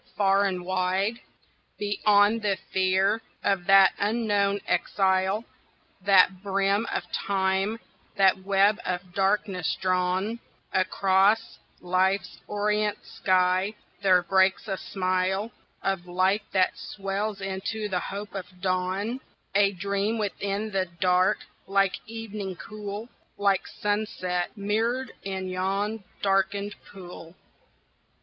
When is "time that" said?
7.11-8.39